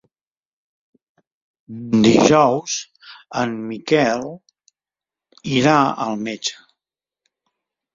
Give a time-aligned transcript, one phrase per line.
[2.07, 2.79] Dijous
[3.45, 4.29] en Miquel
[5.61, 5.81] irà
[6.11, 6.61] al metge.